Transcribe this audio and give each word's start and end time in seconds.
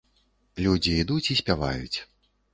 Людзі 0.67 0.95
ідуць 1.03 1.27
і 1.37 1.39
спяваюць! 1.43 1.97